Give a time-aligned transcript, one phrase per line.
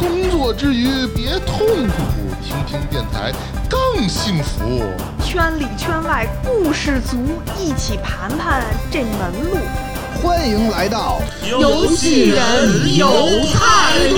[0.00, 1.92] 工作之余别痛苦，
[2.42, 3.30] 听听电台
[3.68, 4.82] 更幸福。
[5.22, 7.18] 圈里圈外故事足，
[7.58, 9.58] 一起盘盘这门路。
[10.22, 13.06] 欢迎来到游戏人有
[13.52, 14.16] 态度。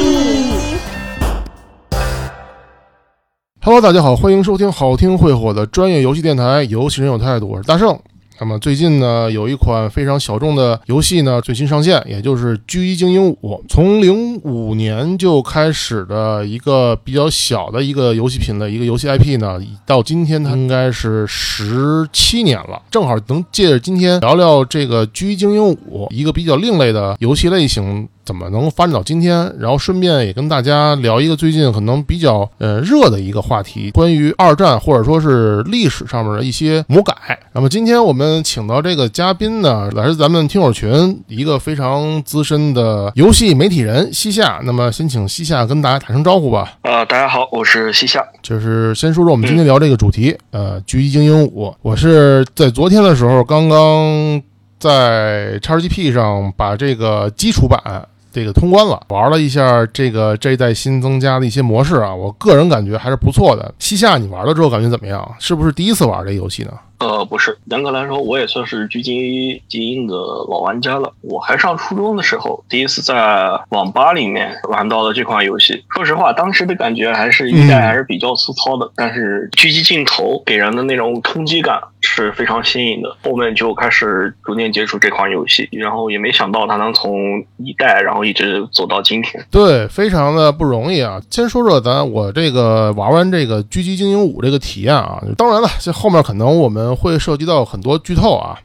[3.65, 7.99] Hello，大家好，欢迎收听好听会火的专业游戏电台《游戏人有态度》，我是大圣。
[8.43, 13.55] 那么最近呢，有一款非常小众的游戏呢最新上线，也就是《狙击精英五》。
[13.69, 22.83] 从零五年就开始的一个比较小的一个游戏品类，一个游戏 IP 呢，到今天它应该是十七年了。
[22.91, 28.09] 正好能借着今天聊聊这个《狙击精英五》，一个比较另类的游戏类型。
[28.25, 29.53] 怎么能发展到今天？
[29.59, 37.15] 然后顺便也跟大家聊一个最近可能比较呃热的一个话题，关于二战或者说是历史上面的一些魔改。
[37.53, 44.61] 那么今天我们请到这个嘉宾呢，来自咱们听友群一个非常资深的游戏媒体人西夏。
[44.65, 46.79] 那么先请西夏跟大家打声招呼吧。
[46.83, 48.25] 呃，大家好，我是西夏。
[48.41, 54.41] 就是先说说我们今天聊这个主题，呃，《狙击精英五》，我是在昨天的时候刚刚
[54.79, 58.07] 在 XGP 上把这个基础版。
[58.33, 63.73] 这个通关了，玩了一下这个这一代新增加的一些模式啊，我个人感觉还是不错的。
[63.79, 65.35] 西夏，你玩了之后感觉怎么样？
[65.39, 66.73] 是不是第一次玩这游戏呢？
[67.03, 71.13] 呃，不是，严格来说，我也算是狙击精英的老玩家了。
[71.23, 75.85] 我还上初中的时候，第一次在网吧里面玩到了这款游戏。
[75.89, 83.17] 说实话，当时的感觉还是一代还是比较粗糙的，嗯、但是狙击镜头给人的那种冲击感是非常新颖的。
[83.25, 89.45] 后面就开始逐渐接触这款游戏，然后也没想到它能从一代，然后一直走到今天。
[89.51, 91.21] 对，非常的不容易啊。
[91.29, 96.92] 先说说咱我这个玩完这个狙击精英五这个体验啊，当然了，这后面可能我们。
[96.95, 98.59] 会涉及到很多剧透啊，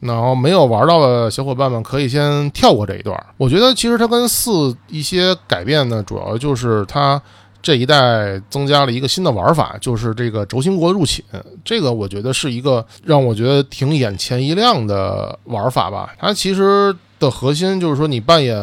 [0.00, 3.18] 然后没有玩到的小伙伴们可以先跳过这一段。
[3.36, 7.20] 我觉得其实它跟四一些改变呢，主要就是它
[7.62, 11.24] 这一代增加了一个新的玩法，就是这个轴心国入侵。
[11.64, 16.14] 这个我觉得是一个让我觉得挺眼前一亮的玩法吧。
[16.18, 16.94] 它其实。
[17.20, 18.56] 的核心就是说，你扮演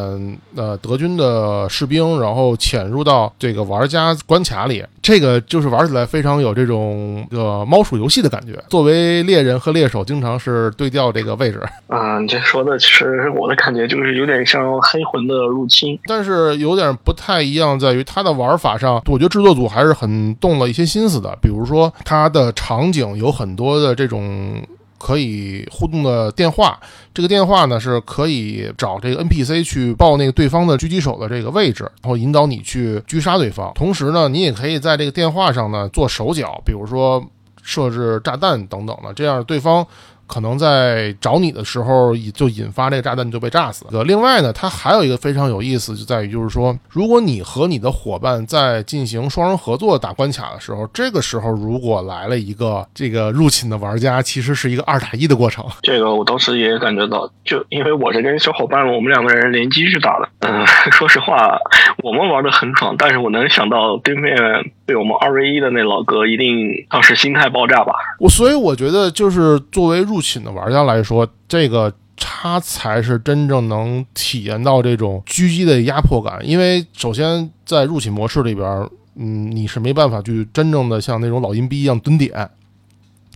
[0.56, 8.60] 呃德军的士兵，然后潜入到这个玩家关卡里，这个就是玩起来非常有这种呃猫鼠游戏的感觉。
[8.68, 11.62] 作为猎人和猎手，经常是对调这个位置。
[11.86, 21.38] 啊，你这说的其实我的感觉就是有点像黑魂的入侵，但是有点不太一样，在于它的玩法上，我觉得制作组还是很动了一些心思的。
[21.40, 24.60] 比如说，它的场景有很多的这种。
[24.98, 26.78] 可以互动的电话，
[27.14, 33.72] 这个电话呢是可以找这个 NPC 去报那个对方的狙击手的这个位置，然后引导你去狙杀对方。
[33.74, 37.24] 同时呢，你也可以在这个电话上呢做手脚，比如说
[37.62, 39.86] 设置炸弹等等的，这样对方。
[40.28, 44.04] 可能在找你的时候，就引发这个炸弹就被炸死了。
[44.04, 55.64] 另外呢，它还有一个非常有意思，就在于就是说，如果你和你的伙伴在进行双人合作打关卡的时候，这个时候如果来了一个这个入侵的玩家，其实是一个二打一的过程。
[55.82, 60.28] 这个我当时也感觉到，就因为我是跟小伙伴，我们两个人联机去打的。
[60.40, 61.58] 嗯， 说实话，
[62.02, 64.36] 我们玩的很爽，但是我能想到对面
[64.84, 67.94] 被我们二 v 一的那老哥，一定当时心态爆炸吧。
[68.20, 70.18] 我所以我觉得，就是作为入。
[70.18, 76.40] 入侵的玩家来说，这个他才是真正能体验到这种狙击的压迫感。
[76.42, 78.66] 因为首先在入侵模式里边，
[79.14, 82.50] 嗯，你是没办法去真正的像那种老阴逼一样蹲点，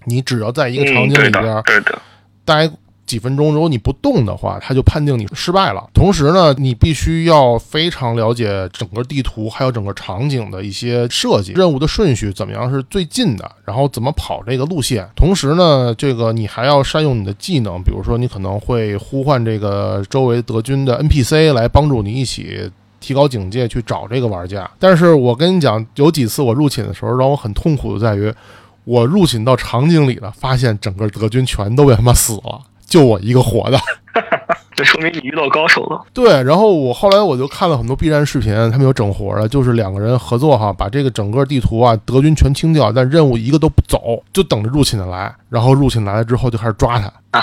[0.07, 2.03] 你只要在一个场景里边对的
[2.45, 2.69] 待
[3.13, 5.87] 几分钟，如果你不动的话，他就判定你失败了。
[5.93, 15.07] 同时呢，你必须要非常了解整个地图，还有整个场景的一些设计、任务的顺序，怎么样是最近的，然后怎么跑这个路线。
[15.15, 24.71] 同时呢，这个你还要善用你的技能，比如说你可能会呼唤这个周围德军的 NPC 来帮助你一起提高警戒，去找这个玩家。
[24.79, 28.33] 但是我跟你讲，有几次我入侵的时候，让我很痛苦的在于，
[28.85, 32.63] 我入侵到场景里了，发现整个德军全都被他妈死了。
[32.87, 33.79] 就我一个活的，
[34.75, 36.05] 这说明你遇到高手了。
[36.13, 45.35] 对，然后我后来我就看了很多 B 站视频，他们有整活的，就是两个人合作哈，把这个整个地图啊德军全清掉，但任务一个都不走，就等着入侵的来。
[45.49, 47.13] 然后入侵来了之后就开始抓他。
[47.31, 47.43] 啊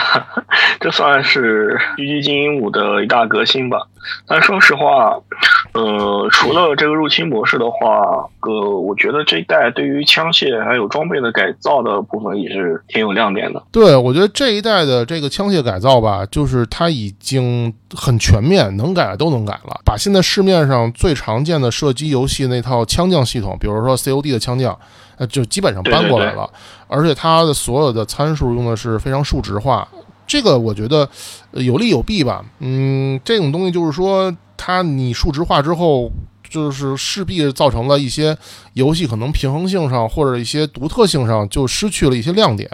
[0.79, 3.79] 这算是《狙击精英五》的一大革新吧。
[4.27, 5.19] 但说实话，
[5.73, 13.61] 呃，除了这个入侵模式的话，呃，我觉得这一代对于枪械还有装备的改造的部分也是挺有亮点的。
[13.71, 24.77] 对，我觉得这一代的这个枪械改造吧，就是它已经很全面，能改的都能改了，把现在市面上最常见的射击游戏那套枪将系统，比如说 COD 的枪将，
[25.17, 26.49] 呃，就基本上搬过来了，
[26.87, 29.87] 而且它的所有的参数用的是非常数值化。
[30.25, 31.07] 这个我觉得
[31.51, 36.11] 有利有弊吧，嗯，这种东西就是说，它你数值化之后，
[36.49, 38.37] 就是势必造成了一些
[38.73, 42.69] 游戏可能平衡性上或者一些独特性上就失去了一些亮点，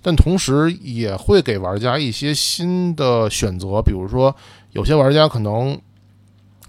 [0.00, 4.34] 但同时也会给玩家一些新的选择，比如说
[4.72, 5.78] 有些玩家可能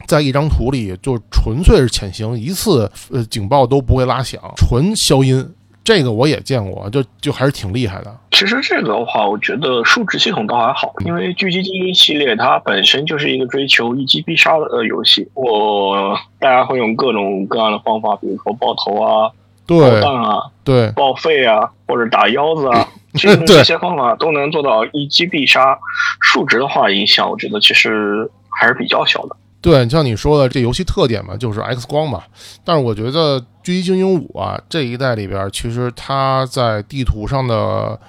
[0.06, 5.54] 在一张图里就纯粹是潜行，一次呃警报都不会拉响，纯消音。
[5.88, 8.14] 这个我也见过，就就还是挺厉害的。
[8.32, 15.30] 其实这个的话，我觉得数值系统倒还好，因为《狙击精英》系列它本身就是一个追求一击必杀的游戏。
[15.34, 19.32] 我大家会用各种各样的方法，比如说爆头啊、
[19.66, 25.80] 爆弹啊、对报废啊，或者打腰子啊，其实 这些方法都能做到一击必杀。
[26.20, 28.30] 数值的话，影响我觉得其实
[28.60, 29.38] 还是比较小的。
[29.70, 32.24] 对，像你说的，这游戏特点嘛，就是 X 光嘛。
[32.64, 38.00] 但是我觉得《狙击精英五》啊这一代里边，其实它在地图上的。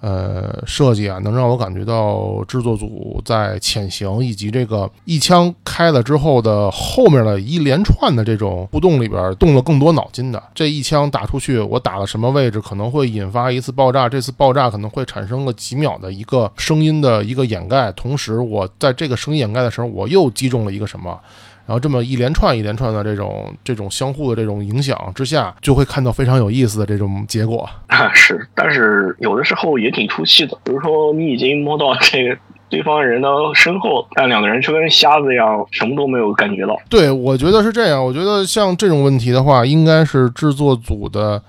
[0.00, 10.42] 呃，设计啊，能让我感觉到制作组在潜行以及这个一枪开了之后的后面的一连串的这种互动里边，动了更多脑筋的。
[10.54, 21.20] 这一枪打出去，我打了什么位置，可能会引发一次爆炸，这次爆炸可能会产生个几秒的一个声音的一个掩盖，同时我在这个声音掩盖的时候，我又击中了一个什么。
[21.70, 28.12] 然后这么一连串一连串的这种这种相互的这种影响之下，就会看到非常有意思的这种结果啊。
[28.12, 30.58] 是，但是有的时候也挺出戏的。
[30.64, 32.36] 比如说，你已经摸到这个
[32.68, 36.76] 对方人的身后，但两个人却跟瞎子一样，什么都没有感觉到。
[36.88, 38.04] 对，我觉得是这样。
[38.04, 41.40] 我觉得像这种问题的话，应该是制作组的，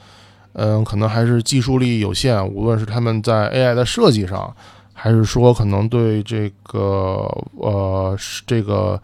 [0.54, 4.56] 嗯，可能还是技术力有限，无论是他们在 AI 的设计上，
[4.94, 7.28] 还是说可能对这个
[7.58, 8.16] 呃
[8.46, 9.02] 这个。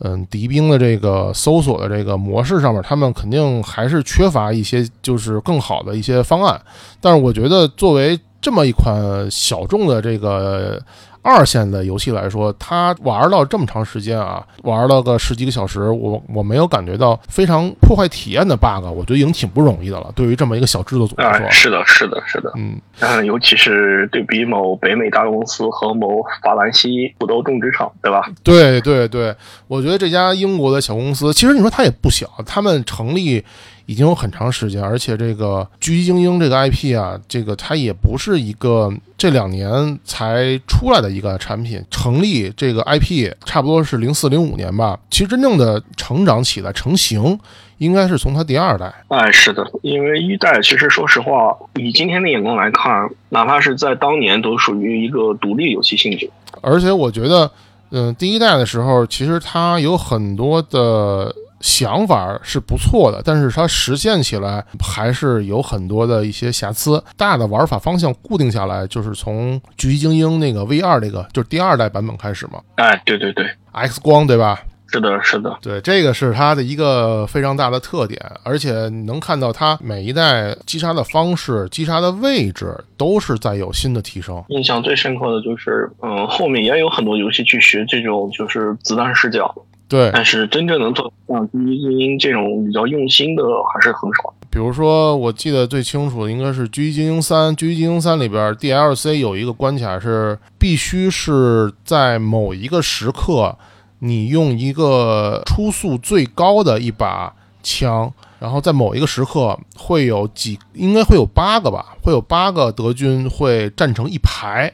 [0.00, 6.60] 嗯，敌兵的这个搜索的这个模式上面，他们肯定还是缺乏一些就是更好的一些方案。
[7.00, 10.80] 但是我觉得，作为这么一款小众的这个。
[11.28, 20.12] 二线的游戏来说，它玩到这么长时间啊，玩了个十几个小时，我我没有感觉到非常破坏体验的 bug，我觉得已经挺不容易的了。
[20.14, 28.30] 对于这么一个小制作组来说，是的，是的，是的，嗯，嗯，尤其是对比某北美大公司和某法兰西土豆种植厂，对吧？
[28.44, 29.34] 对对对，
[29.66, 33.44] 我觉得这家英国的小公司，其实你说它也不小，他们成立。
[33.86, 41.80] 已经有很长时间，而且这个《狙击精英》这个 IP 啊，这个它也不是一个这两年才出来的一个产品。
[41.88, 44.98] 成立这个 IP 差不多是零四零五年吧。
[45.08, 47.38] 其实真正的成长起来、成型，
[47.78, 48.92] 应该是从它第二代。
[49.08, 56.28] 哎，是的，因为一代其实说实话，以今天的眼光来看，哪怕是在当年都属于一个独立游戏性质。
[56.60, 57.48] 而且我觉得，
[57.90, 61.32] 嗯，第一代的时候，其实它有很多的。
[61.66, 67.02] 想法是不错的，但是它实现起来还是有很多的一些瑕疵。
[67.16, 72.60] 大的玩法方向固定下来，就是从《狙击精英》那个 V 二那个，就是第二代版本开始嘛。
[72.76, 74.62] 哎，对对对，X 光对吧？
[74.86, 84.42] 是的，是的，对，这个是它的一个非常大的特点，而且能看到它每一代击杀的方式、击杀的位置都是在有新的提升。
[84.50, 89.52] 印象最深刻的就是，嗯，后面也有很多游戏去学这种就是子弹视角。
[89.88, 94.34] 对，但是真正能做像狙击精英这种比较用心的还是很少。
[94.50, 103.56] 比如说，我记得最清楚的应该是《狙击精英三》，《狙击精英三》里边 DLC 有一个关卡是必须是在某一个时刻，
[103.98, 114.72] 你用一个初速最高的一把枪，然后在某一个时刻会有几，应该会有八个吧，会有八个德军会站成一排。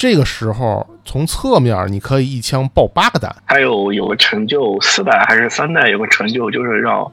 [0.00, 3.30] 这个时候，从侧面你可以一枪爆八个弹。
[3.44, 7.12] 还有有个成就，四代还是三代有个成就，就是让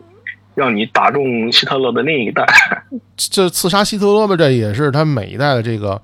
[0.55, 2.47] 让你打中希特勒的另一个弹。
[3.17, 6.01] 这刺杀希特勒吧，这也是他每一代的这个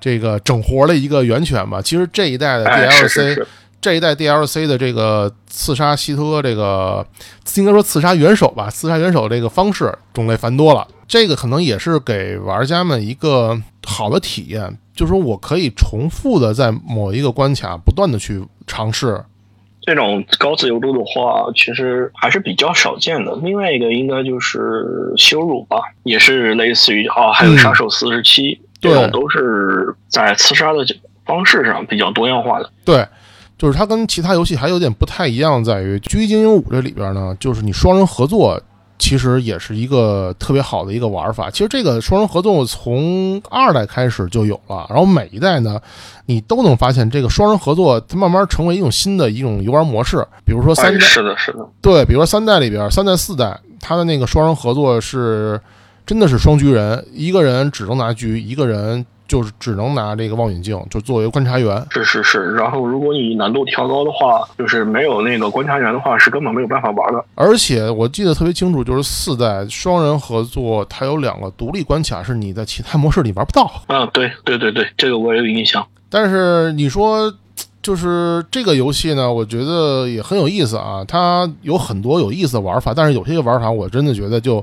[0.00, 1.82] 这个整活的一个源泉吧。
[1.82, 3.44] 其实这一代的 DLC，
[3.82, 7.04] 这一代 DLC 的这个刺杀希特勒这个
[7.56, 10.88] 应该说刺杀元首吧，刺杀元首这个方式种类繁多了。
[11.06, 14.78] 这个可能也是给玩家们一个好的体验。
[14.94, 19.24] 就是说我可以重复的在某一个关卡不断的去尝试，
[19.80, 23.34] 这种高自由度的话，其实还是比较少见的。
[23.42, 30.84] 另外一个应该就是羞辱吧，也是类似于啊，还有杀手四十七，这种都是在刺杀的
[31.24, 32.70] 方式上比较多样化的。
[32.84, 33.06] 对，
[33.58, 38.60] 就是它跟其他游戏还有点不太一样，在于《狙击精英五》这里边呢，就是你双人合作。
[38.98, 41.50] 其实也是一个特别好的一个玩法。
[41.50, 45.80] 其实这个双人合作从二代开始就有了，然后每一代呢，
[46.26, 50.24] 你都能发现这个双人合作它慢慢成为一种新的一种游玩模式。
[50.44, 55.60] 比如说三代，是的，是的，对，比如说三代里边，三代四代它的那个双人合作是
[56.06, 59.04] 真的是双狙人，一个人只能拿狙，一个人。
[59.26, 61.86] 就是只能拿这个望远镜，就作为观察员。
[61.90, 67.24] 是是是，然后如果你难度调高的话，就是没有那个观察员的话，是根本没有办法玩的。
[67.34, 73.70] 而且我记得特别清楚，就是四代双人合作，它有两个独立关卡，是你在其他模式里玩不到。
[73.88, 75.86] 嗯，对对对对，这个我也有印象。
[76.10, 77.32] 但是你说，
[77.82, 84.62] 就是这个游戏呢，我觉得也很有意思啊，它有很多有意思的玩法，但是有些玩法我真的觉得就。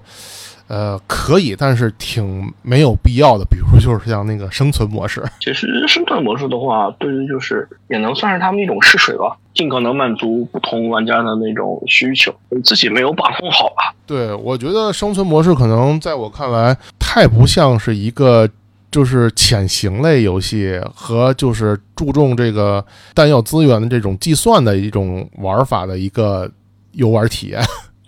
[0.70, 3.44] 呃，可以，但是挺没有必要的。
[3.46, 12.32] 比如就是像那个生存模式， 其实生存模式的话，对于就是也能算是他们一种试水吧，尽可能满足不同玩家的那种需求，
[12.64, 13.94] 自己没有把控好吧。
[14.06, 18.48] 对，我觉得生存模式可能在我看来太不像是一个
[18.92, 22.86] 就是潜行类游戏和就是注重这个
[23.16, 26.48] 弹药资源的这种计算的一种玩法的一个
[26.92, 27.60] 游玩体验。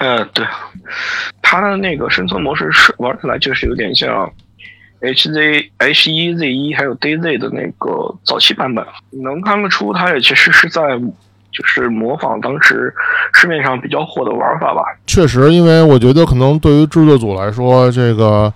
[0.04, 0.44] 嗯，对，
[1.44, 4.28] 它的那个生存模式是玩起来就是有点像
[5.02, 10.98] H Z H 一 Z 一还有 D Z 的那个早期版本，能看得出它也其实是在
[11.52, 12.92] 就是模仿当时
[13.34, 14.82] 市面上比较火的玩法吧。
[15.06, 18.52] 确实，因为我觉得可能对于制作组来说，这个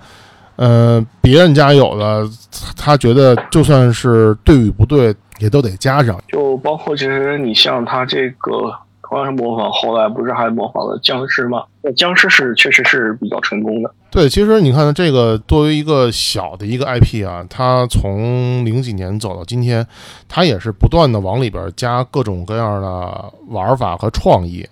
[0.56, 2.28] 呃别人家有的，
[2.76, 6.20] 他觉得就算是对与不对，也都得加上。
[6.30, 8.74] 就包括其实你像他这个。
[9.08, 11.64] 同样是模仿，后来不是还模仿了僵尸吗？
[11.82, 13.92] 那僵尸是确实是比较成功的。
[14.10, 19.86] 对，其实你看这个作为一个小的一个 IP 啊，它从零几年走到今天，
[20.28, 24.68] 它也是不断的往里边加各种各样的玩法和创意。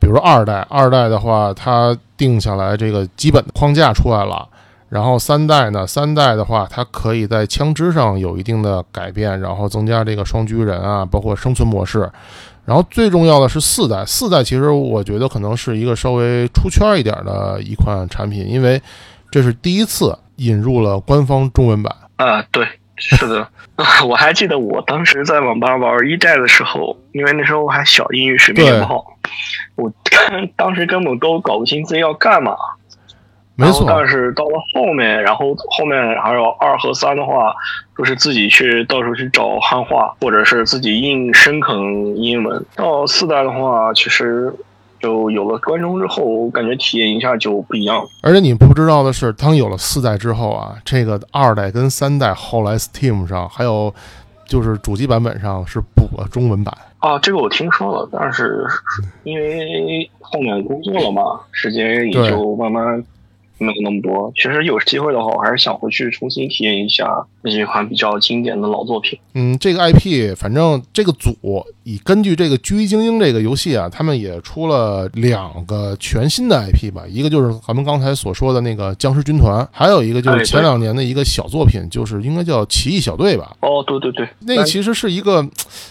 [0.00, 4.48] 比如说二代，二代的话，它定下来这个基本的框架出来了。
[4.88, 12.10] 然后三代呢，三代的话，它可以在枪支上有一定的改变，然后增加这个双狙人啊，包括生存模式。
[12.68, 18.78] 然后最重要的是四代，四代其实我觉得可能是一个稍微出圈一点的一款产品，因为
[19.30, 21.96] 这是第一次引入了官方中文版。
[22.16, 23.48] 啊，对，是的，
[24.06, 29.02] 我还记得我当时在网吧玩一代的时候，因为那时候我还小，英语水平也不好，
[29.76, 29.90] 我
[30.54, 32.54] 当时根本都搞不清自己要干嘛。
[33.60, 37.52] 没错，但是到了后面，然后后面还有二和三的话，
[37.96, 42.64] 都是自己去到处去找汉化，或者是自己硬深啃英文。
[42.76, 44.54] 到四代的话，其实
[45.00, 48.08] 就有了关中之后，感觉体验一下就不一样了。
[48.22, 53.92] 而且你不知道的是，当有了四代之后啊，这个二代跟三代后来 Steam 上还有
[54.46, 57.18] 就是主机版本上是补了中文版啊。
[57.18, 58.64] 这个我听说了，但是
[59.24, 63.04] 因为后面工作了嘛，时间也就慢慢。
[63.58, 67.06] 没有那么多，其实有机会的话，我还是想回去重新体验一下
[67.42, 69.18] 那几款比较经典的老作品。
[69.34, 71.36] 嗯，这个 IP，反正这个组
[71.82, 83.56] 以根据这个《狙击精英》这个游戏啊，他们也出了两个全新的 IP 吧，一个就是咱们刚才所说的那个僵尸军团，还有一个就是前两年的一个小作品，就是应该叫奇异小队吧？
[83.60, 85.44] 哦，对对对，那个其实是一个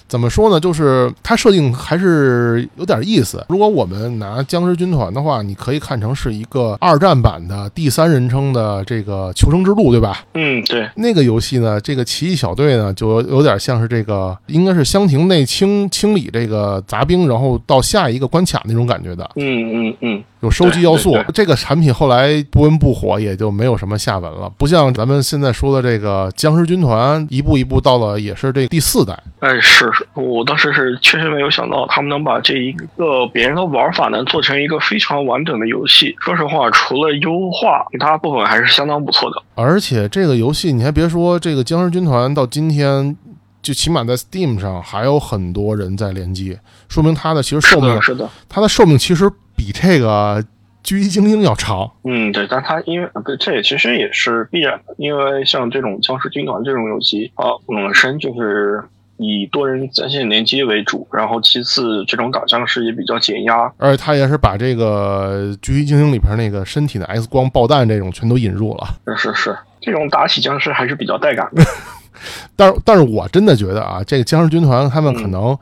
[0.08, 0.60] 怎么说呢？
[0.60, 3.44] 就是它设定还是有点意思。
[3.50, 7.57] 如果我们拿僵尸军团的话，你可以看成是一个二战版的。
[7.58, 10.24] 啊，第三人称的这个求生之路，对吧？
[10.36, 10.88] 嗯，对。
[10.96, 19.28] 那个游戏呢，这个奇异小队呢，就有点像是这个，应该是箱庭内清清理这个杂兵，然后到下一个关卡那种感觉的。
[19.36, 20.24] 嗯嗯嗯。
[20.41, 24.48] 有收集要素，这个产品后来不温不火，也就没有什么下文了。
[24.56, 29.17] 不像咱们现在说的这个僵尸军团，一步一步到了也是这第四代。
[29.39, 36.15] 哎，是是我当时是确实没有想到，他们能把这一个别人的玩法能做成一个非常完整的游戏。
[36.20, 39.41] 说实话，除了优化，其他部分还是相当不错的。
[39.56, 43.17] 而且这个游戏你还别说，这个僵尸军团到今天，
[43.63, 46.56] 就起码在 Steam 上还有很多人在联机，
[46.88, 49.27] 说明它的其实寿命是的，它的寿命其实。
[49.58, 50.42] 比这个
[50.84, 58.82] 狙击精英要长，嗯，对，但他因为对，这也其实也是必然的，因为像这种僵尸军团这种游戏啊，本身就是
[59.18, 71.64] 以多人在线联机为主，然后其次这种打僵尸也比较减压，而且它也是把这个狙击精英里边那个身体的 X 光爆弹这种全都引入了，是是是，这种打起僵尸还是比较带感的，
[72.56, 75.58] 但是但是我真的觉得啊，这个僵尸军团他们可能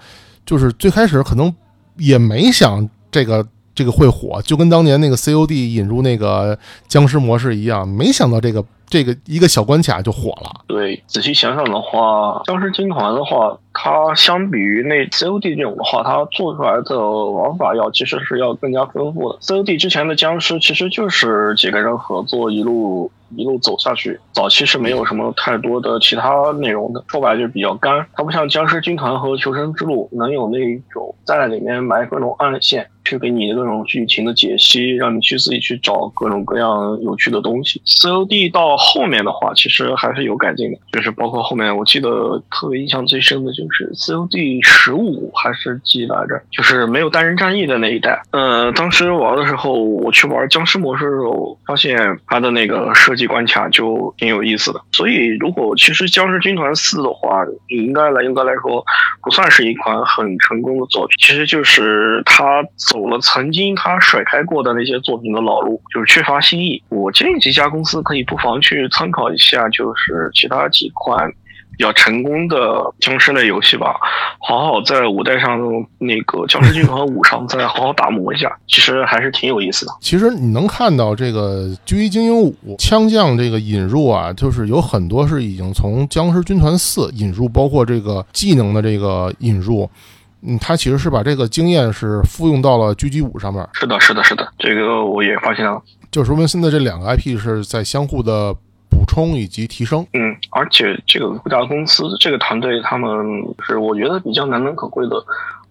[0.46, 1.52] 就是最开始可能
[1.98, 3.44] 也没想这个。
[3.76, 10.62] 这个会火，就跟当年那个 COD 引入那个僵尸模式一样，没想到这个这个一个小关卡就火了。
[10.68, 19.40] 对，仔细想想的话，僵尸军团的话，它相比于那 COD 这种的话，它做出来的玩法要其实是要更加丰富的。
[19.40, 23.12] COD 之前的僵尸其实就是几个人合作一路。
[23.36, 28.06] 一路走下去，早期是没有什么太多的其他内容的，说白了就是比较干。
[28.14, 30.60] 它不像僵尸军团和求生之路能有那
[30.92, 32.88] 种在里面埋各种暗线。
[33.04, 37.80] 去给你各种剧情的解析，让你去自己去找各种各样有趣的东西。
[37.86, 48.22] COD 到后面的话，其实还是有改进的，就是包括后面，我记得特别印象最深的就是 COD 十五还是几来着，就是没有单人战役的那一代。
[48.32, 54.82] 呃，当时玩的时候，我去玩僵尸模式的时候，发现它的那个设计关卡就挺有意思的。
[54.92, 58.84] 所以，如果其实僵尸军团四的话，应该来应该来说
[59.22, 62.64] 不算是一款很成功的作品，其实就是它。
[62.78, 66.82] 走了曾经他甩开过的那些作品的老路，就是缺乏新意。
[66.90, 71.30] 我建议这家公司可以不妨去参考一下，就是其他几款
[71.78, 73.96] 比较成功的僵尸类游戏吧，
[74.40, 75.60] 好好在五代上
[76.00, 79.92] 那个《僵尸军团五》上再好好打磨一下，其实还是挺有意思的。
[80.00, 89.90] 其实你能看到这个《狙击精英五》枪将这个引入啊，就是有很多是已经从《僵尸军团四》引入，包括这个技能的这个引入。
[90.48, 93.68] 嗯，他其实是把这个经验是复用到了狙击五上面。
[93.74, 95.82] 是的，是的，是的，这个我也发现了。
[96.16, 98.54] 就说明现在这两个 IP 是在相互的
[98.90, 100.08] 补充以及提升。
[100.14, 103.12] 嗯，而且这个这家公司这个团队，他们
[103.60, 105.22] 是我觉得比较难能可贵的，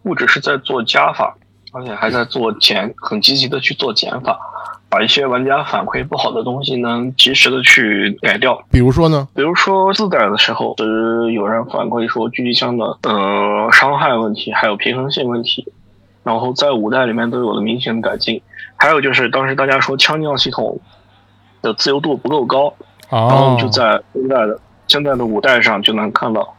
[0.02, 1.34] 不只是在做加法，
[1.72, 4.38] 而且还在做减，很积极的去做减法。
[4.90, 9.26] 把一些玩家反馈不好的东西能及时的去改掉，比如说呢？
[9.34, 15.66] 比如说四代的时候是有人反馈说狙击枪的呃伤害问题，还有平衡性问题，
[16.22, 18.42] 然后在五代里面都有了明显的改进。
[18.76, 20.80] 还有就是当时大家说枪将系统
[21.62, 22.74] 的自由度不够高，
[23.10, 26.56] 然后就在现在的现在的五代上就能看到。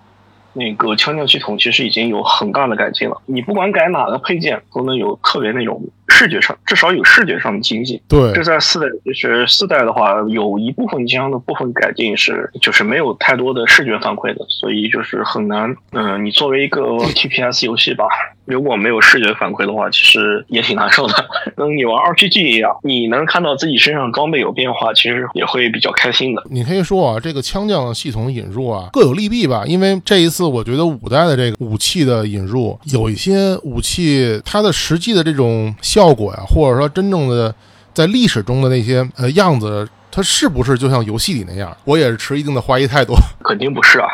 [0.57, 8.01] 那个枪将系统其实已经有很大的改进了，你不管改哪个配件，都能有特别那种视觉上，至少有视觉上的惊喜。
[8.07, 15.75] 对，这在四代，就是四代的话，有一部分枪的部分改进是，就是没有太多的视觉反馈的，所以就是很难。
[15.91, 18.05] 嗯，你作为一个 TPS 游戏吧。
[18.45, 21.13] 如果没有视觉反馈的话，其实也挺难受的。
[21.57, 26.43] 跟你玩 RPG 一样，你能看到自己身上装备有变化，其实也会比较开心的。
[26.49, 29.63] 你可以说啊，这个枪将系统引入啊，各有利弊吧。
[29.65, 37.53] 因为这一次，我觉得五代的这个武器的引入，有一些武器它的实际的这种效果呀，或者说真正的
[37.93, 39.87] 在历史中的那些呃样子。
[40.15, 41.75] 它是不是就像游戏里那样？
[41.83, 43.13] 我也是持一定的怀疑态度。
[43.43, 44.07] 肯定不是啊，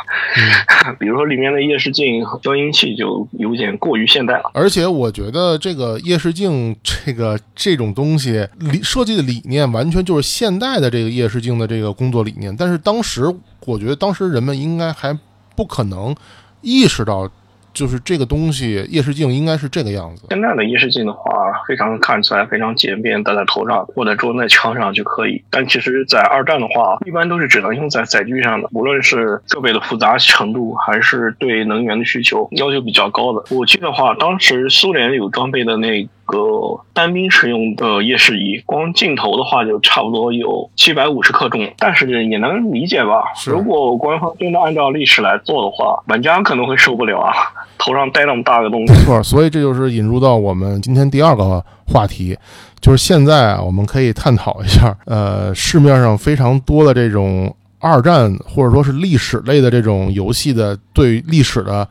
[0.99, 4.49] 比如说里面的夜视镜和消音器就有点过于现代了。
[4.55, 12.55] 而且我觉得这个夜视镜这个这种东西理设计的理念完全就是现代的这个夜视镜的这个工作理念。
[12.57, 13.31] 但是当时
[13.65, 15.15] 我觉得当时人们应该还
[15.55, 16.15] 不可能
[16.61, 17.29] 意识到。
[17.73, 20.23] 就是这个东西，夜视镜应该是这个样子。
[20.29, 21.31] 现在的夜视镜的话，
[21.67, 25.41] 非常看起来非常简便，戴在头上或者装在枪上就可以。
[25.49, 28.69] 但其实，在二战的话，一般都是只能用在载具上的。
[28.73, 33.43] 无论是设备的复杂程度，还是对能源的需求，要求比较高的。
[33.55, 36.07] 武器的话，当时苏联有装备的那。
[36.31, 43.23] 个单兵使用的夜视仪，光镜头的话就差不多有七百五十克重，但是也能理解吧？
[43.45, 47.33] 如果官方真的按照历史来做的话，玩家可能会受不了啊，
[47.77, 48.93] 头上戴那么大个东西。
[48.93, 52.37] 没错，所以这就是引入到我们今天第二个话题，
[52.79, 61.85] 就是现在啊，我们可以探讨一下，呃，市面上非常多的这种二战或者说是历史类的这种游戏的对历史的。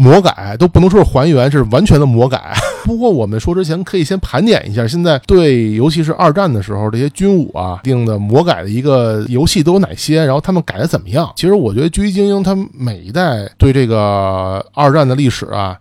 [0.00, 2.54] 魔改都不能说是还原，是完全的魔改。
[2.86, 11.30] 不过我们说之前可以先盘点一下，现在对尤其是二战的时候这些军武啊定的魔改的一个游戏都有哪些，然后他们改的怎么样？
[11.36, 15.76] 其实我觉得《狙击精英》它每一代对这个二战的历史啊。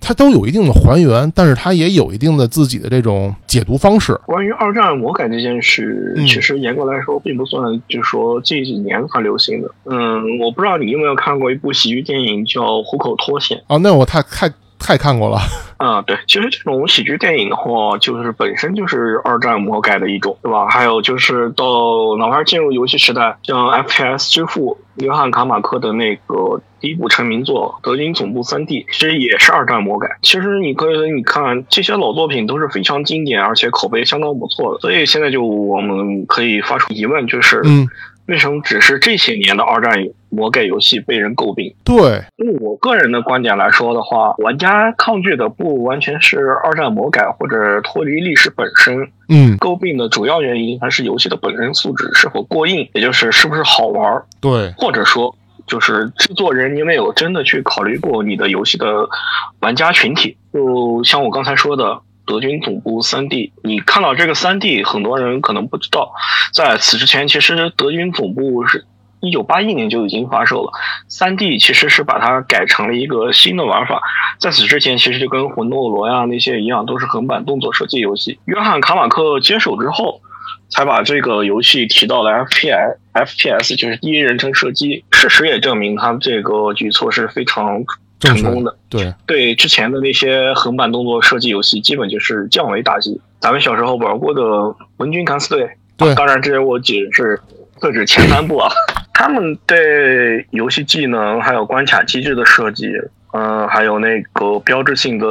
[0.00, 4.18] 它都有一定的还原，但是它也有一定的自己的这种解读方式。
[4.26, 9.70] 关于二战我感觉这件事，其实严格来说并不算，就是说这几年才流行的。
[9.84, 13.76] 嗯，我不知道你有没有看过一部喜剧电影叫《虎口脱险》啊？
[13.78, 15.38] 那我太太太看过了。
[15.76, 20.66] 啊，对，其实这种喜剧电影的话，就是本身就是二战魔改的一种，对吧？
[20.68, 21.64] 还有就是到
[22.18, 26.60] 哪怕进入游戏时代，像 FPS 之父约翰卡马克的那个。
[26.80, 30.08] 第一部成名作《德军总部三 D》其实也是二战魔改。
[30.22, 34.80] 其实你可以你看这些老作品都是非常经典，而且口碑相当不错的。
[34.80, 37.86] 所以现在就我们可以发出疑问，就是嗯，
[38.28, 41.74] 为什么只是这些年的二战魔改游戏被人诟病？
[41.84, 59.08] 对，用我个人的观点来说的话，玩家抗拒的不完全是二战魔改或者脱离历史本身，嗯，诟病的主要原因还是游戏的本身素质是否过硬，也就是是不是好玩儿，对，或者说就是制作人有没有真的去考虑过你的游戏的
[59.60, 60.36] 玩家群体。
[60.52, 62.00] 就像我刚才说的。
[62.26, 66.12] 德军总部三 D，你看到这个三 D，很多人可能不知道，
[66.54, 68.84] 在此之前，其实德军总部是
[69.20, 70.72] 一九八一年就已经发售了。
[71.08, 74.00] 三 D 其实是把它改成了一个新的玩法，
[74.38, 78.38] 在此之前，其实就跟魂斗罗呀那些一样，都是横版动作射击游戏。
[78.46, 80.20] 约翰卡马克接手之后，
[80.70, 85.04] 才把这个游戏提到了 FPS，FPS 就是第一人称射击。
[85.10, 87.84] 事实也证明，他这个举措是非常。
[88.22, 93.18] 成功的，对对，之前的那些横版动作射击游戏，基本就是降维打击。
[93.40, 94.42] 咱们小时候玩过的
[94.98, 95.64] 《文军敢死队》，
[95.96, 97.40] 对，当然这些我只是
[97.80, 98.70] 特指前三部啊。
[99.20, 102.90] 他们对游戏技能还有关卡机制的设计，
[103.34, 105.26] 嗯，还有那个标志性的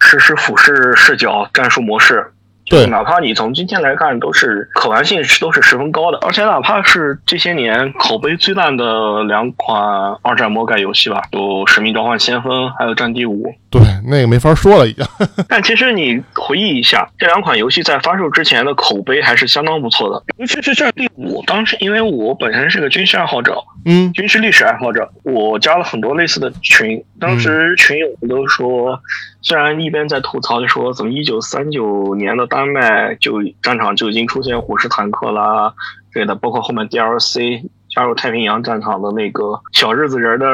[0.00, 2.26] 实时俯视视角战术模式。
[2.66, 9.80] 对，哪怕你从今天来看，都是可玩性是都是十分高的，而且哪怕是这些年口碑最烂的两款
[10.22, 13.46] 二战魔改游戏吧，有《使命召唤：先锋》还有《战地五》。
[13.70, 15.04] 对，那个没法说了已经。
[15.48, 21.42] 但其实你回忆一下，这两款游戏在发售之前的口碑还是相当不错的，尤其是《战地五》。
[21.46, 27.02] 当时因为我本身是个军事爱好者，嗯，军事历史爱好者，我加了很多类似的群。
[27.20, 28.98] 当时群友们都说，
[29.44, 35.72] 虽然一边在吐槽，就说怎么一九三九年的丹麦就战场就已经出现虎式坦克啦
[36.12, 37.68] 之类的，包括后面 DLC。
[37.94, 40.46] 加入太平洋战场的那个小日子人的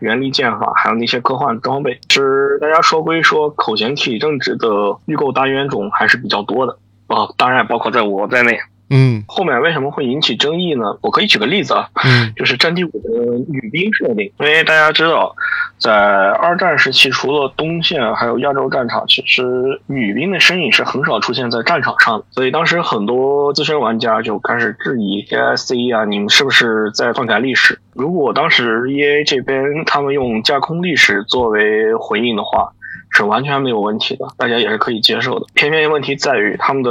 [0.00, 4.66] 原力剑法，还有那些科幻装备，是大家说归说，口嫌体正直的
[5.06, 8.58] 预购大冤种还是比较多的啊，当然包括在我在内。
[8.90, 10.98] 嗯，后面为什么会引起争议呢？
[11.02, 15.34] 我可以举个例子啊，嗯， 就是《战地五》的女兵设定，因为大家知道，
[15.78, 27.78] 在二战时期，除了东线还有亚洲战场，其实女兵的身影是很少出现在战场上的，所以当时很多资深玩家就开始质疑 AIC 啊，你们是不是在篡改历史？
[27.92, 32.72] 如果当时 EA 这边他们用架空历史作为回应的话，
[33.10, 35.46] 是完全没有问题的，大家也是可以接受的。
[35.52, 36.90] 偏偏问题在于他们的。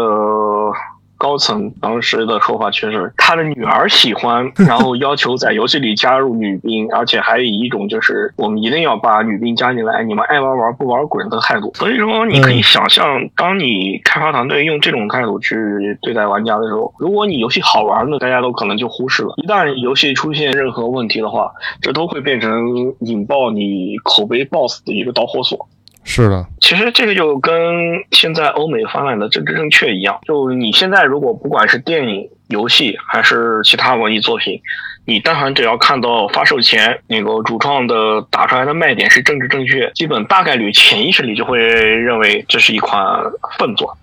[1.18, 11.72] 高层当时的说法确实，他的女儿喜欢，然后要求在游戏里加入女兵，而且还以一种就是我们一定要把女兵加进来，你们爱玩玩不玩滚的态度。
[11.76, 15.56] 所以说，你可以想象，当你开发团队用这种态度去
[16.02, 21.52] 对待玩家的时候，如果你游戏好玩呢，大家都可能就忽视了；一旦游戏出现任何问题的话，
[21.82, 25.68] 这都会变成引爆你口碑 BOSS 的一个导火索。
[26.10, 27.54] 是的，其实这个就跟
[28.12, 34.62] 现在欧美发展的政治正确一样，就你现在如果不管是电影、游戏还是其他文艺作品，
[35.06, 43.22] 你但凡只要看到发售前那个主创的打出来的卖点是政治正确，基本大概率潜意识里就会认为这是一款
[43.60, 43.98] 粪作。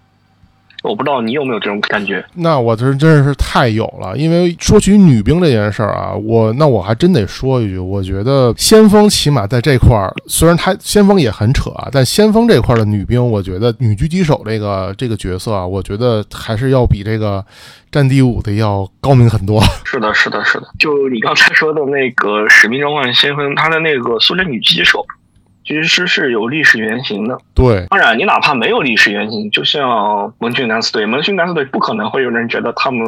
[0.84, 2.22] 我不知道你有没有这种感觉？
[2.34, 17.42] 那我这真是太有了，因为说起女兵这件事儿啊，我那我还真得说一句，我觉得先锋起码在这块儿，虽然他先锋也很扯啊，但先锋这块的女兵，我觉得女狙击手这个这个角色啊，我觉得还是要比这个
[17.90, 19.62] 战地五的要高明很多。
[19.84, 20.66] 是的，是的，是的。
[20.78, 25.04] 就你刚才说的那个使命召唤先锋，他的那个苏联女狙击手。
[25.64, 27.86] 其实是有历史原型的，对。
[27.88, 33.02] 当然，你哪怕没有历史原型，就像盟军敢死队，盟军敢死队不可能会有人觉得他们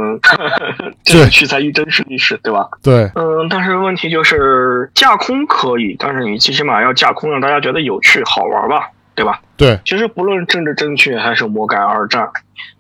[1.05, 2.69] 这个取材于真实历史，对吧？
[2.83, 3.11] 对。
[3.15, 9.41] 嗯，但是问题就是架空可以，但是你最起码要架空让大家觉得有趣好玩吧，对吧？
[9.57, 9.79] 对。
[9.85, 12.29] 其实不论政治正确还是魔改二战，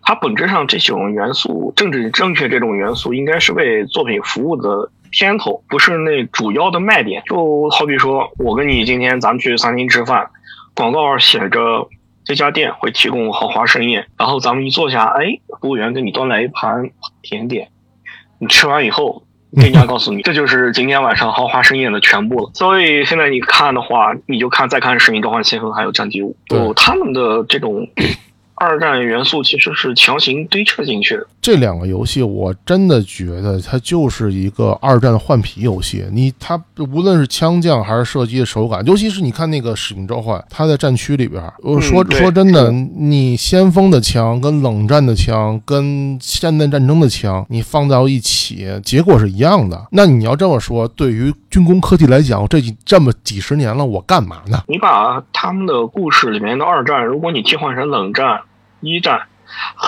[0.02, 4.90] 它本质上这种元素，政治正确这种元素，应该是为作品服务的。
[5.18, 10.28] 片头不是那主要的卖点，就好比说我跟你今天咱们去餐厅吃饭，
[10.74, 11.88] 广告写着
[12.22, 16.90] 这家店会提供豪华盛宴，然后咱们一坐下，哎，服务员给你端来一盘
[17.22, 17.68] 甜点，
[18.38, 19.22] 你吃完以后，
[19.54, 22.50] 店家告诉你这就是今天晚上豪华盛宴的全部了。
[22.52, 27.88] 所以现在你看的话，你就看再看《使命召唤：先锋》还有《战地五》，就他们的这种。
[28.56, 31.26] 二战元素其实是强行堆砌进去的。
[31.40, 36.04] 这两个游戏，我真的觉得它就是一个二战换皮游戏。
[36.10, 49.86] 你它无论是枪将还是射击的手感，尤其是你看那个《使命召唤》，它在战区里边，我说说真的，你先锋的枪跟冷战的枪跟现代战争的枪，你放到一起，结果是一样的。
[49.92, 54.62] 那你要这么说，对于军工科技来讲，这几这么几十年了，我干嘛呢？
[54.68, 58.42] 你把他们的故事里面的二战，如果你替换成冷战。
[58.80, 59.22] 一战，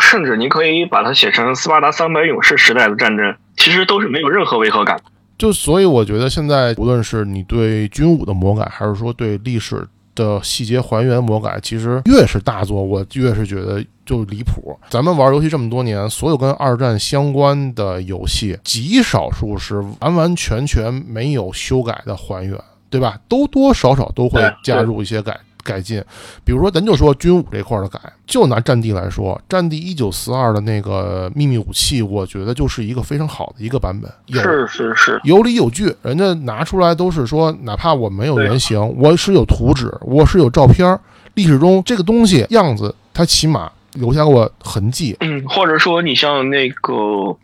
[0.00, 4.98] 甚至你可以把它写成斯巴达三百勇士时代的战争，其实都是没有任何违和感。
[5.37, 9.87] 就所以我觉得现在无论是你对军武的魔改，还是说对历史
[10.18, 14.76] 的细节还原魔改，其实越是大作，我越是觉得就离谱。
[14.90, 22.59] 咱们玩游戏这么多年，所有跟二战相关的游戏，极少数是完完全全没有修改的还原，
[22.90, 23.18] 对吧？
[23.28, 25.38] 都多少少都会加入一些改。
[25.64, 26.03] 改进，
[26.44, 41.01] 比如说，咱就说军武这块儿的改，就拿战地来说，战地一九四二的那个秘密武器，我觉得就是一个非常好的一个版本，有是是是，有理有据，人家拿出来都是说，哪怕我没有原型，我是有图纸，我是有照片儿，
[41.35, 45.16] 历史中这个东西样子，它起码留下过痕迹。
[45.21, 46.92] 嗯，或者说你像那个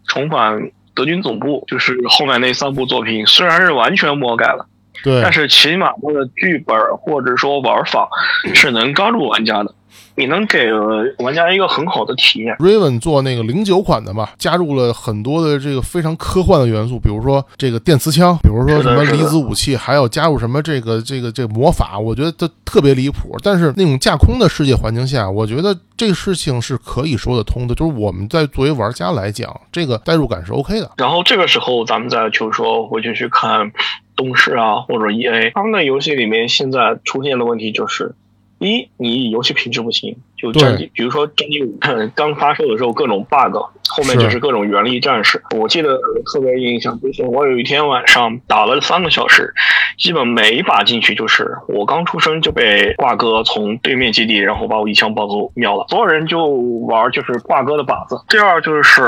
[0.07, 4.67] 重返德军总部，就是后面那三部作品，虽然是完全魔改了，
[5.05, 8.09] 对，但是起码它的剧本或者说玩法
[8.55, 9.73] 是能抓住玩家的，
[10.15, 10.73] 你能给
[11.19, 12.57] 玩家一个很好的体验。
[12.57, 23.37] Raven 做那个零九款的嘛，加入了很多的这个非常科幻的元素，比如说这个电磁枪，比如说什么离子武器，还有加入什么这个这个这个魔法，我觉得它特别离谱。
[23.43, 30.91] 但是那种架空的世界环境下，我觉得这个事情是可以说得通的，就是我们在作为玩家来讲，这个代入感是 OK 的。
[30.97, 33.71] 然后这个时候，咱们再就是说回去去看
[34.17, 38.15] 东视啊或者 E A 他们的游戏里面现在出现的问题就是，
[38.59, 41.79] 一你游戏品质不行，就战地，比如说战地五
[42.15, 43.57] 刚发售的时候各种 bug，
[43.89, 45.43] 后面就是各种原力战士。
[45.57, 45.99] 我记得
[46.33, 49.53] 特别印象，就是我有一天晚上打了三个小时，
[49.99, 55.85] 基本每一把进去就是我刚出生就被挂哥从对面基地，然后把我一枪爆头秒了。
[55.89, 58.17] 所有人就玩就是挂哥的靶子。
[58.29, 59.03] 第二就是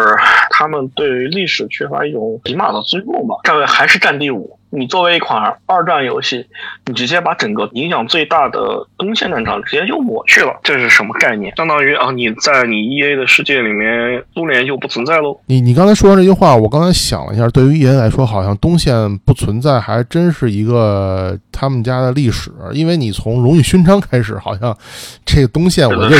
[0.50, 3.36] 他们对于历史缺乏一种起码的尊重吧。
[3.44, 4.58] 战位还是战地五。
[4.70, 6.46] 你作为一款二战游戏，
[6.86, 11.54] 你直接把整个影响最大的东线战场直接就抹去了，这是什么概念？
[11.56, 15.38] 相当于啊，你在你 E A 的世界里面，苏联就不存在喽。
[15.46, 22.50] 你你刚才说完这句话，我刚才想了一下，对于 EA 来说，好像东线不存在，还真是一个他们家的历史。
[22.72, 24.76] 因为你从荣誉勋章开始，好像
[25.24, 26.16] 这个东线我就。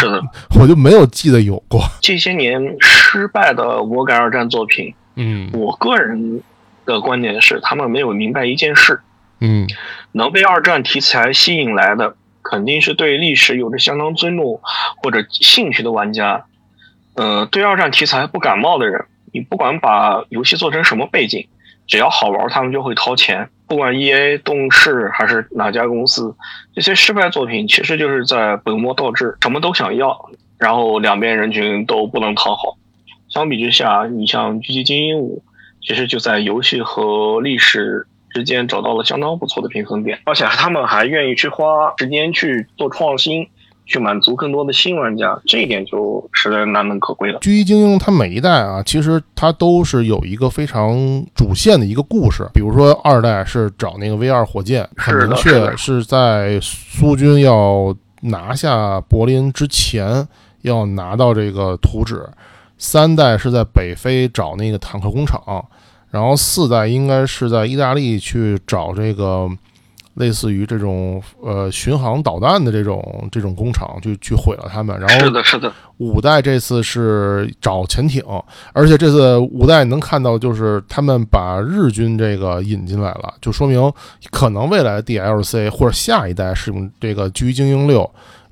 [0.58, 1.80] 我就没有记得有过。
[2.00, 6.40] 这些年失败的我改二战作品，嗯我个人
[6.86, 9.00] 的观点是，他们没有明白一件事：
[9.40, 9.66] 嗯
[10.12, 14.60] 能被二战题材吸引来的，肯定是对历史有着相当尊重
[15.02, 16.46] 或者兴趣的玩家。
[17.16, 21.46] 呃，对二战题材不感冒的人，你不管把游戏做成什么背景，
[21.86, 23.48] 只要好玩，他们就会掏钱。
[23.68, 26.34] 不管 E A、动视还是哪家公司，
[26.74, 32.78] 这些失败作品其实就是在本末倒置，什么都想要，然后两边人群都不能讨好。
[33.28, 35.42] 相比之下，你像《狙击精英五》，
[35.86, 43.46] 其实就在游戏和历史之间找到了相当不错的平衡点，而且他们还愿意去花时间去做创新，
[43.86, 47.38] 去满足更多的新玩家，这一点就实在难能可贵了。
[47.38, 52.44] 狙击精英它每一代啊，其实它都是有一个非常主线的一个故事。
[52.52, 60.26] 比如说二代是找那个 V 二火箭，很明确是在苏军要拿下柏林之前
[60.62, 62.28] 要拿到这个图纸。
[62.78, 65.64] 三代是在北非找那个坦克工厂，
[66.16, 69.46] 然后四代应该是在意大利去找这个
[70.14, 74.98] 类似于这种呃巡航导弹的这种这种工厂，去去毁了他们。
[74.98, 78.24] 然后是的，是的，五代这次是找潜艇，
[78.72, 83.92] 而且这次五代能看到，就是他们把日军这个引进来了，就说明
[84.30, 88.00] 可能未来的 DLC 或者下一代使用这个《狙击精英六》，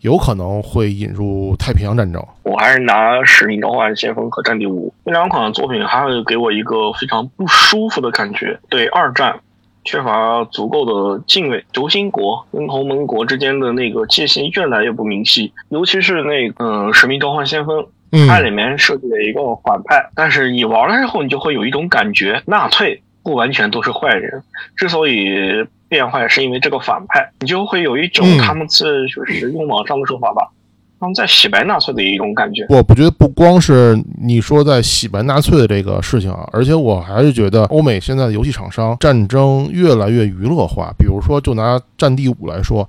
[0.04, 2.22] 有可能会引入太平洋战争。
[2.42, 9.40] 我还是拿《使命召唤：先锋》和《战地五》这两款作品，还会给我一个非常不舒服的感觉，对二战
[9.82, 11.64] 缺乏足够的敬畏。
[11.72, 17.78] 轴心国跟同盟国之间的那个界限越来越不明晰，尤其是那个、呃《使命召唤：先锋》。
[18.12, 24.42] 嗯，它里面设计了一个反派，但是你玩了之后，你就会有一种感觉，纳粹不完全都是坏人，
[24.76, 30.50] 之所以变坏，是因为这个反派，你就会有一种嗯他们是就是用网上的说法吧，
[30.98, 32.66] 他们在洗白纳粹的一种感觉。
[32.68, 40.92] 我不觉得不光是你说在洗白纳粹的这个事情啊，而且我还是觉得欧美现在的游戏厂商战争越来越娱乐化。
[40.98, 42.84] 比如说，就拿《战地五》来说，《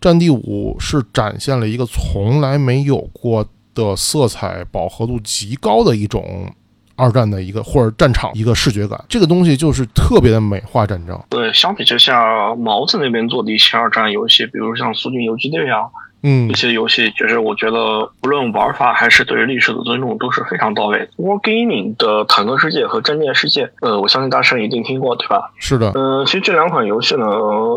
[0.00, 6.50] 战地五》是展现了一个从来没有过的色彩饱和度极高的一种
[6.96, 9.02] 二战的一个或者战场一个视觉感。
[9.08, 11.18] 这个东西就是特别的美化战争。
[11.28, 15.88] 对，相比之下，毛子那边做的一些二战游戏，比如像《苏军游击队》啊，
[16.22, 21.08] 嗯一些游戏，就是我觉得无论玩法还是对于历史的尊重都是非常到位的。
[21.18, 25.52] Wargaming 的坦克世界和战舰世界，呃，我相信大圣一定听过，对吧？
[25.58, 27.26] 是的，嗯、其实这两款游戏呢，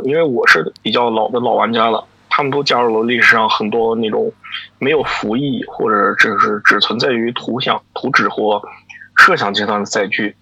[0.05, 4.31] 因为我是比较老的老玩家了，他们都加入了历史上很多那种
[4.79, 8.61] 没有服役或者只是只存在于图像、图纸或
[9.19, 10.35] 设想阶段的载具。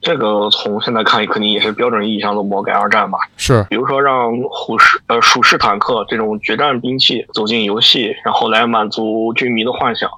[0.00, 3.18] 这个从现在看，肯定也是标准意义上的魔改二战吧。
[3.38, 10.10] 是，比如说让虎式呃鼠式坦克这种决战兵器走进游戏，然后来满足军迷的幻想。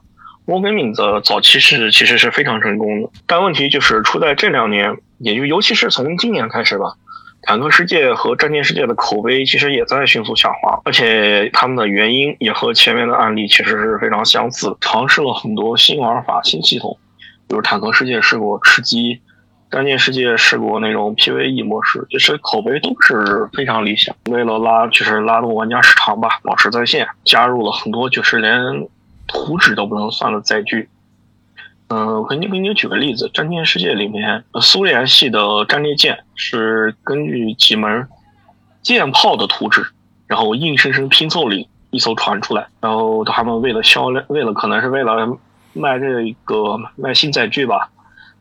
[0.47, 6.95] War Gaming 的早期是其实是非常成功的，但问题就是出在这两年，也就尤其是从今年开始吧，
[7.43, 16.97] 坦克世界和战舰世界的口碑其实也在迅速下滑，而且他们的原因也和前面的案例其实是非常相似，尝试了很多新玩法、新系统，
[17.49, 19.21] 比如坦克世界试过吃鸡，
[19.71, 24.15] 战舰世界试过那种 PVE 模式，其实口碑都是非常理想。
[24.31, 28.89] 为了拉就是拉动玩家时长吧，保持在线，加入了很多就是连。
[29.29, 30.89] 图纸都不能算的载具，
[31.89, 38.07] 嗯，我给你给你举个例子，《战舰世界》里面苏联系的战列舰是根据几门
[38.83, 39.85] 舰炮的图纸，
[40.29, 41.57] 然后硬生生拼凑了
[41.91, 45.37] 一艘船出来，然后他们为了销量，为了可能是为了
[45.77, 47.91] 卖这个卖新载具吧，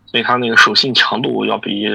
[0.06, 1.88] 所以它那个属性强度要比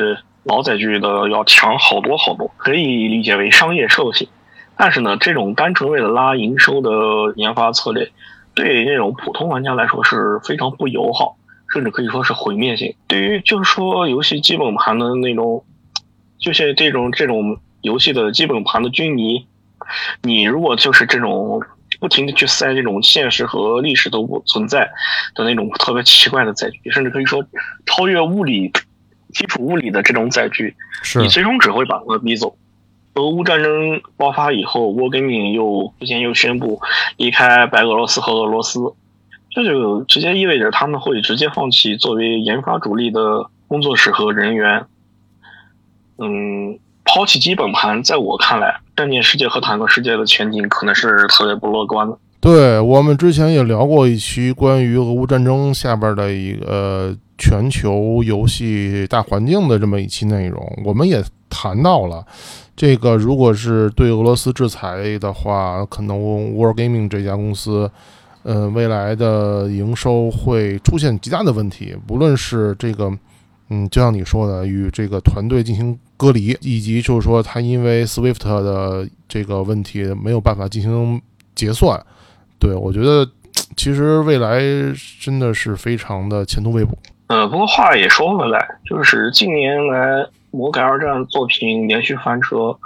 [0.45, 4.29] 老载具的要强好多好多，可以理解为商业兽性。
[4.77, 6.91] 但是呢，这种单纯为了拉营收的
[7.37, 8.11] 研发策略。
[8.53, 11.37] 对那种普通玩家来说是非常不友好，
[11.73, 12.95] 甚至可以说是毁灭性。
[13.07, 15.65] 对于就是说游戏基本盘的那种，
[16.39, 19.47] 就是这种这种游戏的基本盘的军迷，
[20.23, 21.63] 你如果就是这种
[22.01, 24.91] 不停的去塞这种现实和历史都不存在
[25.35, 27.45] 的那种特别奇怪的载具，甚至可以说
[27.87, 28.73] 超越物理
[29.33, 30.75] 基础物理的这种载具，
[31.21, 32.57] 你最终只会把俄逼走。
[33.15, 36.81] 俄乌战争爆发以后沃根敏又之前又宣布
[37.17, 38.81] 离开白俄罗斯和俄罗斯，
[39.51, 44.87] 这就直接意味着他们会直接放弃作为研发主力的工作室和人员。
[46.19, 46.79] 嗯，
[47.13, 52.17] 抛弃基本盘，在我看来，战舰世界和坦克世界的前景可能是特别不乐观的。
[52.41, 62.25] 对我们之前也聊过一期关于俄乌战争下边的一个全球游戏大环境的这么一期内容，我们也谈到了。
[62.77, 66.17] 这个如果是对俄罗斯制裁的话，可能
[66.55, 67.91] War Gaming 这家公司，
[68.45, 71.95] 呃，未来的营收会出现极大的问题。
[72.07, 73.13] 不论是这个，
[73.71, 81.23] 嗯，就像你说的，与这个团队进行隔离，以及就是说他因为 Swift 的这个问题没有办法进行
[81.55, 81.99] 结算。
[82.59, 83.27] 对我觉得，
[83.77, 84.61] 其实未来
[85.21, 86.99] 真的是非常的前途未卜。
[87.29, 90.27] 呃，不过话也说回来，就是近年来。
[90.53, 92.77] 魔改二战作品连续翻车，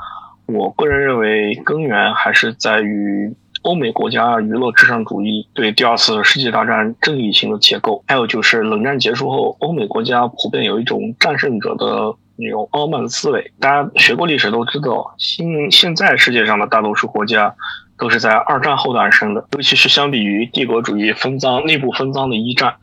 [0.44, 13.52] 我个人认为根源还是在于欧美国家娱乐至上主义对第二次世界大战正义性的解构，还有就是冷战结束后，欧美国家普遍有一种战胜者的那种傲慢思维。
[13.58, 17.54] 大家学过历史都知道，现现在世界上的大多数国家
[17.96, 22.74] 都是在二战后诞生的，尤其是相比于帝国主义分赃、内部分赃的一战，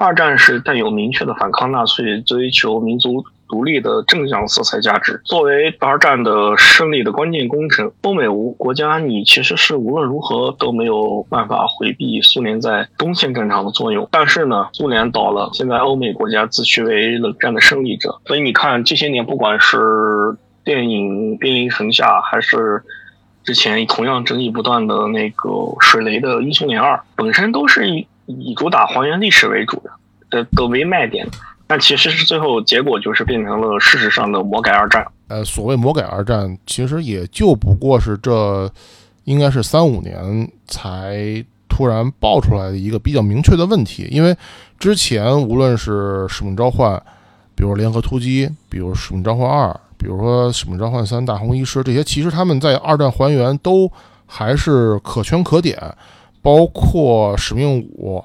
[0.00, 3.24] 二战是带有明确的反抗纳粹、追求民族。
[3.48, 14.08] 独立的正向色彩价值，作为二战的胜利的关键工程，欧美无国家你其实是无论如何都没有办法回避苏联在东线战场的作用。
[14.10, 22.82] 但是呢，苏联倒了，现在欧美国家自诩为冷战的胜利者，所以你看这些年，不管是电影《兵临城下》，还是
[23.44, 29.90] 之前同样争议不断的那个水雷的《英雄连二》，本身都是以以主打还原历史为主的
[30.30, 31.26] 的的为卖点。
[31.66, 35.06] 但其实是最后结果就是变成了事实上的魔改二战。
[35.28, 38.70] 呃，所谓魔改二战，其实也就不过是这
[39.24, 44.06] 应该是三五年才突然爆出来的一个比较明确的问题。
[44.10, 44.36] 因为
[44.78, 47.02] 之前无论是使命召唤，
[47.54, 53.90] 比如联合突击，比如使命召唤二，比如说使命召唤三大红衣师这些，其实他们在二战还原都
[54.26, 55.78] 还是可圈可点，
[56.42, 58.22] 包括使命五。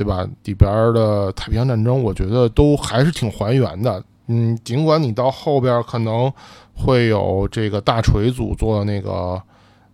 [0.00, 0.26] 对吧？
[0.44, 4.02] 里边的太平洋战争，我觉得都还是挺还原的。
[4.28, 6.32] 嗯，尽管你到后边可能
[6.74, 9.38] 会有这个大锤组做的那个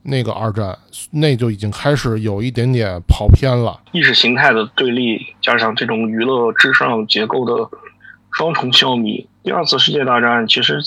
[0.05, 0.79] 那个二战，
[1.11, 3.81] 那就已经开始有一点点跑偏了。
[3.91, 7.69] 意识形态的对立，加上这种娱乐至上结构的
[8.31, 10.79] 双重消弭，第二次世界大战其实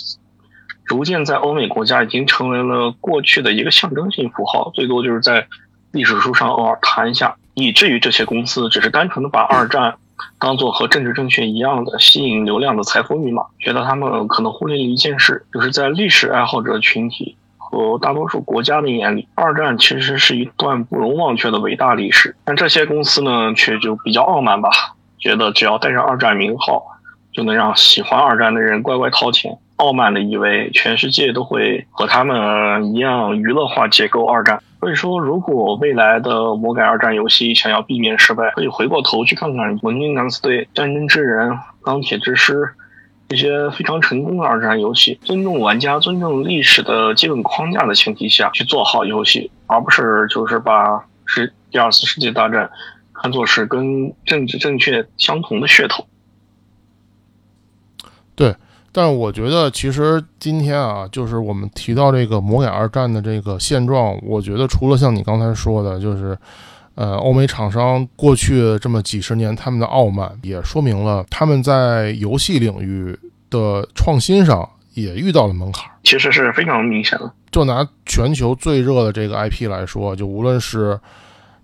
[0.86, 5.46] 逐渐在欧美国家已经成为了过去的一个象征性符号，最多就是在
[5.92, 7.36] 历史书上偶尔谈一下。
[7.54, 9.96] 以至于这些公司只是单纯的把二战
[10.38, 22.36] 当做和政治正确一样的吸引流量的财富密码，觉得他们可能忽略了一件事，就是在历史爱好者群体和大多数国家的眼里，二战其实是一段不容忘却的伟大历史。
[22.44, 24.70] 但这些公司呢，却就比较傲慢吧，
[25.18, 26.84] 觉得只要带上二战名号，
[27.32, 29.58] 就能让喜欢二战的人乖乖掏钱。
[29.80, 41.50] 傲慢的以为全世界都会和他们一样娱乐化解构二战，所以说，如果未来的魔改二战游戏想要避免失败，可以回过头去看看《盟军敢死队》《战争之人》
[41.82, 42.62] 《钢铁之师》
[43.34, 52.70] 一些非常成功的二战游戏，尊重玩家、尊重历史的基本框架的前提下去做好游戏，而不是就是把是第二次世界大战
[53.14, 56.06] 看作是跟政治正确相同的噱头。
[58.36, 58.56] 对，
[58.92, 66.38] 但我觉得其实今天啊，就是我们提到这个魔改二战的这个现状，我觉得除了像你刚才说的，就是
[66.96, 73.18] 呃，欧美厂商过去这么几十年他们的傲慢，也说明了他们在游戏领域
[73.50, 75.86] 的创新上也遇到了门槛。
[76.04, 77.32] 其实是非常明显的。
[77.52, 80.94] 就拿全球最热的这个 IP 来说，就无论是《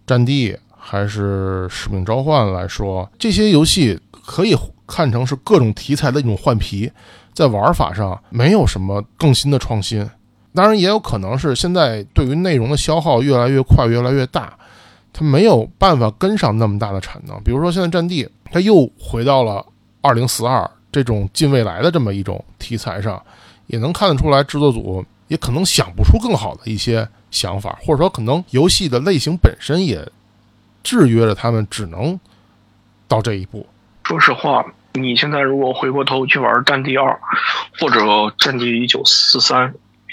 [0.07, 4.55] 战地》还是《使命召唤》来说，这些游戏可以
[4.87, 6.91] 看成是各种题材的一种换皮，
[7.33, 10.07] 在玩法上没有什么更新的创新。
[10.53, 14.57] 当然，也有可能是现在对于内容的消耗越来越快、越来越大，
[15.11, 17.37] 它没有办法跟上那么大的产能。
[17.43, 19.65] 比如说，现在《战地》它又回到了
[20.01, 23.21] 二零四二这种近未来的这么一种题材上，
[23.67, 30.07] 也能看得出来制作组也可能想不出更好的一些想法，或者说可能游戏的类型本身也
[30.83, 32.17] 制约着他们，只能
[33.09, 33.65] 到这一步。
[34.05, 37.09] 说实话，你现在如果回过头去玩《战地二》
[37.79, 37.99] 或者
[38.37, 39.67] 《战地一九四三》，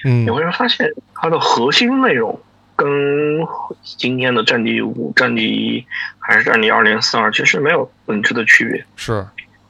[0.05, 2.41] 嗯你会发现它的核心内容
[2.75, 2.89] 跟
[3.83, 5.81] 今天的《战地五》《战地一》
[6.19, 9.27] 还是《战地二零四二》其实没有本质的区别，是，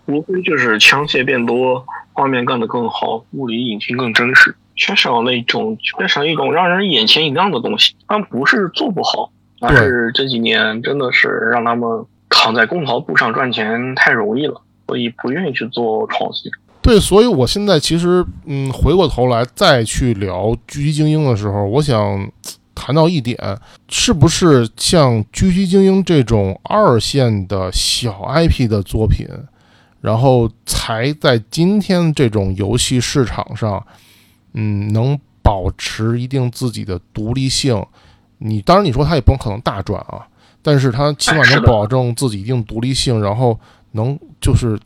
[0.07, 7.97] 无非就是枪械变多，画面干得更好，物理引擎更真实，缺少那种缺少一种让人眼前一亮的东西。
[8.07, 16.51] 他们不是做不好，而是这几年真的是让他们躺在功劳簿上赚钱太容易了，所以不愿意去做创新。
[16.81, 22.29] 对，所以我现在其实，嗯，回过头来再去聊《狙击精英》的时候，我想
[22.75, 23.39] 谈到一点，
[23.89, 29.29] 是不是像《狙击精英》这种二线的小 IP 的作品，
[30.01, 33.87] 然后才在今天这种游戏市场上，
[34.55, 37.81] 嗯，能保持一定自己的独立性？
[38.39, 40.27] 你当然你说它也不可能大赚啊，
[40.63, 43.59] 但是它起码能保证自己一定独立性，然后
[43.93, 44.79] 能就是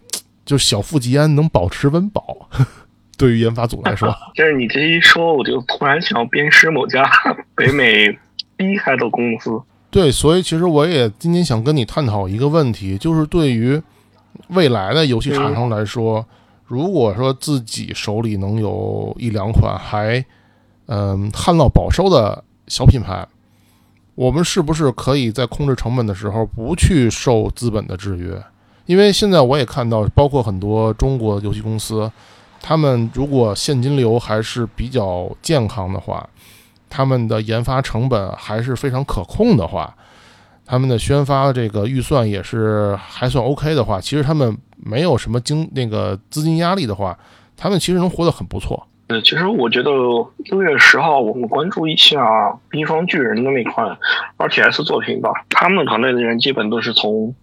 [0.45, 2.49] 就小富即安，能保持温饱。
[3.18, 7.03] 对于研发组来说， 就是你这一说，我就突然想鞭尸某家
[7.57, 8.11] 北美
[8.57, 9.59] B 开的公司。
[9.91, 13.81] 对，所以其实我也今天想跟你探讨一个问题，就是对于
[14.49, 16.27] 未来的游戏厂商来说，
[16.66, 20.22] 如果说自己手里能有一两款还
[20.87, 23.27] 嗯旱涝保收的小品牌，
[24.17, 28.43] 我们是不是可以在控制成本的时候不去受资本的制约？
[28.87, 32.11] 因为现在我也看到，包括很多中国游戏公司，
[32.62, 36.27] 他们如果现金流还是比较健康的话，
[36.89, 39.95] 他们的研发成本还是非常可控的话，
[40.64, 47.19] 他们的宣发这个预算也是还算 OK 的话，其实他们没有什么经那个资金压力的话，
[47.55, 48.87] 他们其实能活得很不错。
[49.09, 52.24] 呃，其实我觉得六月十号我们关注一下
[52.68, 53.96] 《冰霜巨人》的那款
[54.38, 55.30] RTS 作品吧。
[55.50, 57.34] 他们团队的人基本都是从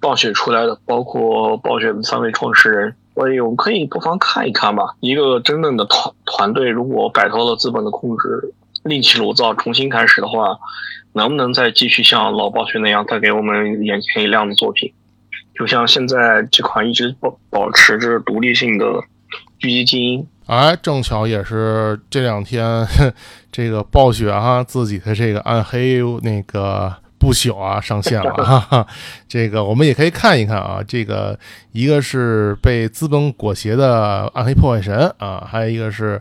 [0.00, 2.94] 暴雪出来的，包括暴雪的三位创始人。
[3.14, 4.94] 所以我们可以不妨看一看吧。
[5.00, 8.54] 一个真正的团团队，如果摆脱了资本的控制，
[8.84, 10.56] 另起炉灶，重新开始的话，
[11.12, 14.94] 能不能再继续像老暴雪那样，再给我们眼前一亮的作品？
[15.54, 18.86] 就像现在这款一直保保持着独立性的
[19.60, 20.20] 《狙击精英》，
[20.52, 22.86] 哎，正巧也是这两天，
[23.50, 28.86] 这个暴雪哈、自己的这个暗黑那个不朽啊上线了，哈哈。
[29.26, 30.82] 这个我们也可以看一看啊。
[30.86, 31.38] 这个
[31.70, 36.20] 一个是被资本裹挟的暗黑破坏神啊，还有一个是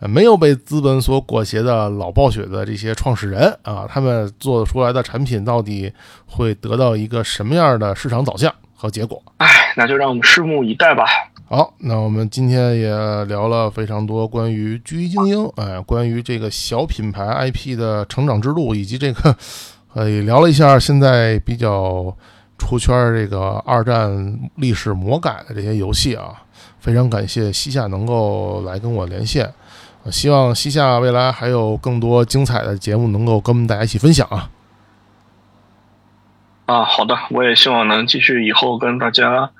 [0.00, 5.90] 没有被资本所裹挟的老暴雪的这些创始人啊，他们做出来的产品到底
[6.26, 9.22] 会得到一个什么样的市场导向和结果？
[9.36, 11.04] 哎，那就让我们拭目以待吧。
[11.46, 12.88] 好，那我们今天也
[13.26, 19.36] 聊了非常多关于《狙击精英》，哎，关于这个小品牌 IP 的成长之路，以及这个，
[19.92, 22.16] 呃， 也聊了一下现在比较
[22.56, 26.32] 出圈儿这个二战历史魔改的这些游戏啊。
[26.78, 29.44] 非常感谢西夏能够来跟我连线，
[30.04, 34.48] 呃希望西夏未来还有更多精彩的节目能够跟我们大家一起分享啊。
[36.70, 39.50] 啊，好的，我也希望能继续以后跟大家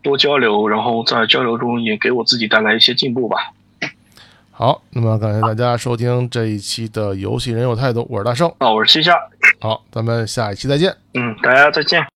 [0.00, 3.52] 多交流，然后在交流中也给我自己带来一些进步吧。
[4.52, 8.48] 好，那么感谢大家收听这一期的游戏人有态度，我是大圣。
[8.58, 9.12] 啊我是西夏，
[9.58, 10.94] 好，咱们下一期再见。
[11.14, 12.06] 嗯，大家再见。